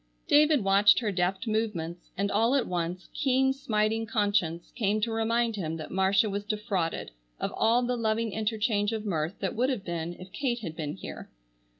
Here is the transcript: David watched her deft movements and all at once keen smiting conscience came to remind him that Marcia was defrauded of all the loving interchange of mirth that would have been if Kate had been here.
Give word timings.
David 0.27 0.63
watched 0.63 0.97
her 0.97 1.11
deft 1.11 1.45
movements 1.45 2.09
and 2.17 2.31
all 2.31 2.55
at 2.55 2.65
once 2.65 3.07
keen 3.13 3.53
smiting 3.53 4.07
conscience 4.07 4.71
came 4.75 4.99
to 5.01 5.11
remind 5.11 5.55
him 5.55 5.77
that 5.77 5.91
Marcia 5.91 6.27
was 6.27 6.43
defrauded 6.43 7.11
of 7.39 7.51
all 7.55 7.83
the 7.83 7.95
loving 7.95 8.31
interchange 8.31 8.93
of 8.93 9.05
mirth 9.05 9.35
that 9.41 9.55
would 9.55 9.69
have 9.69 9.85
been 9.85 10.15
if 10.15 10.31
Kate 10.31 10.61
had 10.61 10.75
been 10.75 10.95
here. 10.95 11.29